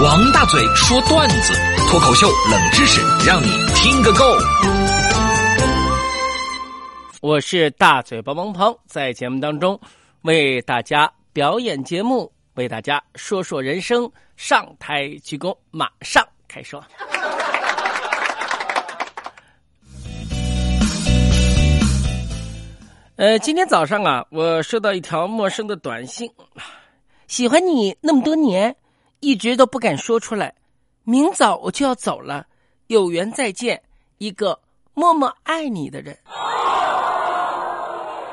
[0.00, 1.52] 王大嘴说段子，
[1.88, 4.24] 脱口秀冷知识，让你听个够。
[7.20, 9.78] 我是大嘴巴王鹏，在节目当中
[10.22, 14.10] 为大家表演节目，为大家说说人生。
[14.34, 16.82] 上台鞠躬，马上开说。
[23.16, 26.28] 呃，今天早上啊，我收到一条陌生的短信，
[27.28, 28.74] 喜欢你那么多年，
[29.22, 30.52] 一直都不敢说出来，
[31.04, 32.44] 明早我就要走了，
[32.88, 33.80] 有缘再见，
[34.18, 34.60] 一个
[34.94, 36.18] 默默爱你的人。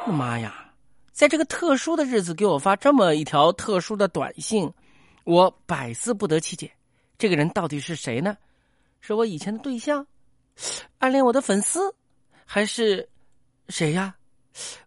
[0.07, 0.71] 妈呀，
[1.11, 4.67] 在这个特殊的日子给我发这么一条特殊的短信，
[5.25, 6.71] 我百思不得其解，
[7.19, 8.35] 这个人到底是谁呢？
[8.99, 10.03] 是我以前的对象，
[10.97, 11.93] 暗恋我的粉丝，
[12.45, 13.07] 还是
[13.67, 14.15] 谁呀？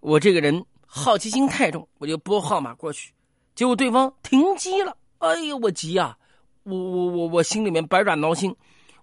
[0.00, 3.12] 我这个人好奇心太重，我就拨号码过去，
[3.54, 4.96] 结果对方停机了。
[5.22, 6.16] 哎呦，我急啊！
[6.64, 8.52] 我我我我心里面百爪挠心，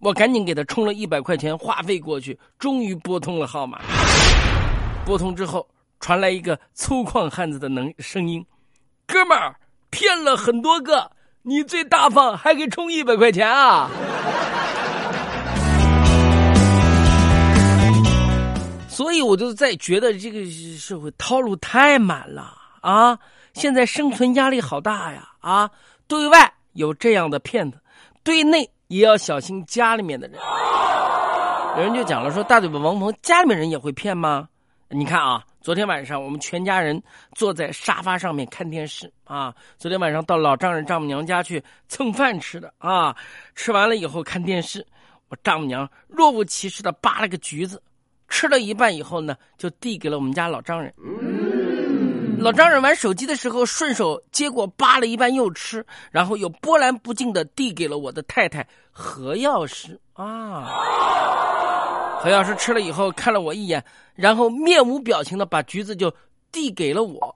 [0.01, 3.79] 我赶紧给他充了一百块钱话费过去，终于拨通了号码。
[5.05, 5.65] 拨通之后，
[6.01, 8.45] 传来一个粗犷汉子的能声音
[9.07, 9.55] ：“哥们儿，
[9.91, 11.09] 骗了很多个，
[11.43, 13.89] 你最大方，还给充一百块钱啊！”
[18.91, 20.45] 所以，我就在觉得这个
[20.77, 23.17] 社会套路太满了啊！
[23.53, 25.29] 现在生存压力好大呀！
[25.39, 25.71] 啊，
[26.09, 27.79] 对外有这样的骗子，
[28.23, 30.39] 对内也要小心家里面的人。
[31.77, 34.49] 有人就讲了说：“大嘴巴王鹏家里面人也会骗吗？”
[34.89, 36.99] 你看啊，昨天晚上我们全家人
[37.33, 39.53] 坐在沙发上面看电视啊。
[39.77, 43.15] 昨天晚上到老丈人丈母娘家去蹭饭吃的啊。
[43.53, 44.83] 吃完了以后看电视，
[45.27, 47.79] 我丈母娘若无其事的扒了个橘子。
[48.27, 50.91] 吃了一半以后呢，就递给了我们家老丈人。
[52.39, 60.65] 老丈人玩手机的时候，顺手接过扒了一半又吃，然后又波澜不惊的递给了我的太太何药师啊。
[62.21, 63.83] 何药师吃了以后看了我一眼，
[64.15, 66.13] 然后面无表情的把橘子就
[66.51, 67.35] 递给了我。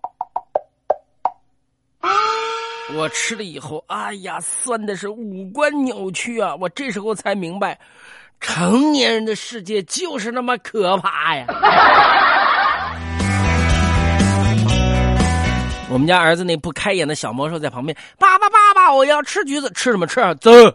[2.96, 6.56] 我吃了以后，哎呀，酸的是五官扭曲啊！
[6.56, 7.80] 我这时候才明白。
[8.40, 11.46] 成年人的世界就是那么可怕呀！
[15.94, 20.34] 我们家儿子那不开眼的小魔兽在旁边，爸爸爸爸，我要吃橘子，吃什么吃啊？
[20.34, 20.50] 走！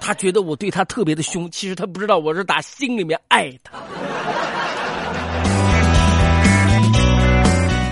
[0.00, 3.78] 他觉得我对他特别的凶，其实他不知道我是打心里面爱他。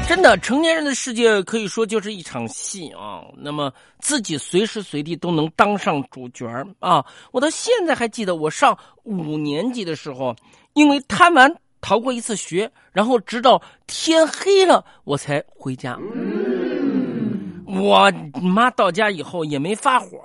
[0.08, 3.22] 真的，成年人的世界可以说就是一场戏啊。
[3.36, 6.44] 那么自己随时随地都能当上主角
[6.80, 7.06] 啊！
[7.30, 10.34] 我到现在还记得，我上五年级的时候，
[10.72, 11.54] 因为贪玩
[11.86, 15.96] 逃过一次学，然后直到天黑了我才回家。
[17.64, 20.20] 我妈到家以后也没发火，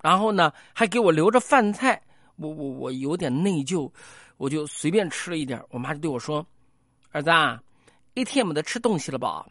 [0.00, 2.00] 然后呢还给我留着饭菜。
[2.36, 3.90] 我我我有点内疚，
[4.36, 5.60] 我就随便吃了一点。
[5.70, 6.46] 我妈就对我说
[7.10, 7.60] ：“儿子。”啊。
[8.14, 9.44] 一天没得吃东西了吧？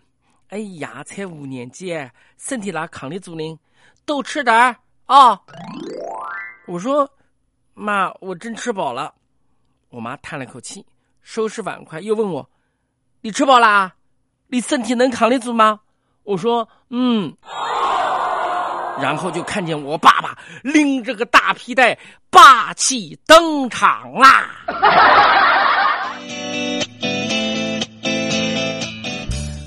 [0.48, 1.94] 哎呀，才五年级，
[2.38, 3.60] 身体哪扛得住呢？
[4.06, 4.56] 多吃点
[5.06, 5.42] 啊！
[6.66, 7.10] 我说，
[7.74, 9.14] 妈，我真吃饱了。
[9.90, 10.86] 我妈叹了口气，
[11.22, 12.50] 收拾碗筷，又问我
[13.22, 13.94] ：“你吃饱啦？
[14.48, 15.80] 你身体能扛得住吗？”
[16.24, 17.36] 我说：“嗯。”
[19.02, 21.98] 然后就看见我爸爸拎着个大皮袋，
[22.30, 24.52] 霸气登场啦！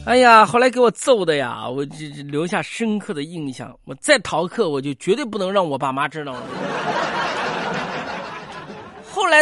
[0.07, 3.75] 哎呀，后来给我揍的呀，我这留下深刻的印象。
[3.87, 6.43] 我再逃课，我就绝对不能让我爸妈知道了。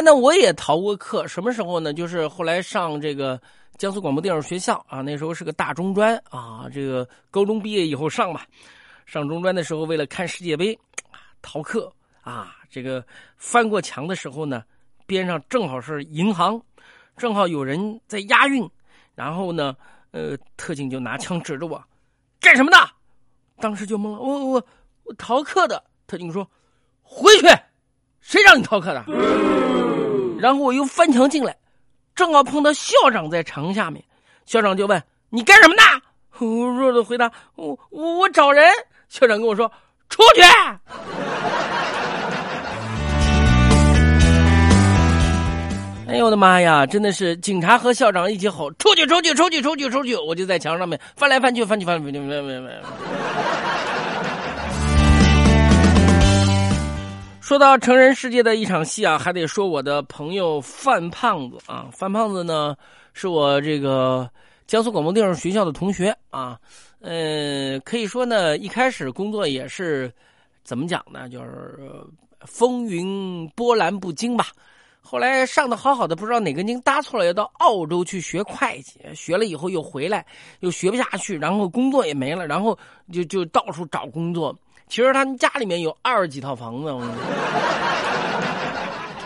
[0.02, 1.92] 那，我也逃过课，什么时候呢？
[1.92, 3.40] 就是后来上这个
[3.78, 8.46] 江苏广播电视学校啊，那时候是个大中专啊，这个高中毕业以后上吧。
[9.06, 10.78] 上中专的时候，为了看世界杯，
[11.40, 11.92] 逃课
[12.22, 13.04] 啊，这个
[13.36, 14.64] 翻过墙的时候呢，
[15.06, 16.60] 边上正好是银行，
[17.16, 18.68] 正好有人在押运，
[19.14, 19.76] 然后呢。
[20.14, 21.82] 呃，特警就拿枪指着我，
[22.38, 22.76] 干什么的？
[23.62, 24.18] 当时就懵了。
[24.20, 24.66] 我我
[25.04, 25.82] 我逃课的。
[26.06, 26.46] 特警说
[27.00, 27.46] ：“回去，
[28.20, 29.02] 谁让你逃课的？”
[30.42, 31.56] 然后我又翻墙进来，
[32.16, 34.02] 正好碰到校长在墙下面。
[34.44, 35.00] 校长就问
[35.30, 35.82] ：“你干什么呢？”
[36.40, 38.68] 我弱弱回答：“我我我找人。”
[39.08, 39.70] 校长跟我说
[40.10, 40.42] ：“出去。”
[46.08, 46.84] 哎呦我的妈呀！
[46.84, 53.61] 真的是警察和校长一起吼：“出去，出去，出去，出去，出去！”我就在墙上面翻来翻去，翻去翻去，翻翻翻翻。
[57.52, 61.86] 说到成人世界的一场戏啊，还得说我的朋友范胖子啊。
[61.92, 62.74] 范胖子呢，
[63.12, 64.26] 是我这个
[64.66, 66.58] 江苏广播电视学校的同学啊，
[67.00, 70.10] 呃，可以说呢，一开始工作也是
[70.64, 71.78] 怎么讲呢，就是
[72.46, 74.46] 风云波澜不惊吧。
[75.02, 80.24] 后来上的好好的，不知道哪根筋搭错了，要到澳洲去学会计，学了以后又回来，
[80.60, 82.78] 又学不下去，然后工作也没了，然后
[83.12, 84.56] 就就到处找工作。
[84.92, 86.94] 其实他们家里面有二十几套房子。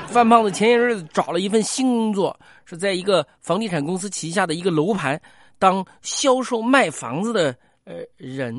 [0.06, 5.20] 范胖 子前些日子找了一份新工作，是在一个房地产公司旗下的一个楼盘
[5.58, 7.52] 当销售卖房子的
[7.82, 8.56] 呃人。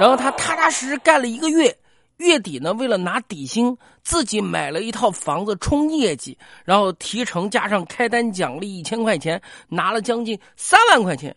[0.00, 1.72] 然后他踏踏实实干了一个月。
[2.16, 11.32] 月底呢，为了拿底薪，自己买了一套房子冲业绩，然后提成加上开单奖励一千块钱，拿了将近三万块钱。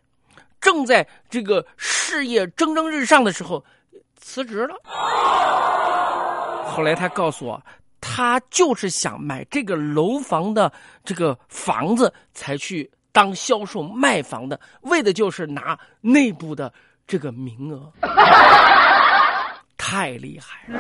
[0.60, 3.64] 正在这个事业蒸蒸日上的时候，
[4.24, 4.76] 辞职了。
[6.66, 7.62] 后来他告诉我，
[8.02, 10.72] 他就是想买这个楼房的
[11.04, 16.74] 这个房子，才去当销售卖房的，为的就是拿内部的
[17.06, 17.92] 这个名额。
[19.78, 20.80] 太厉害了！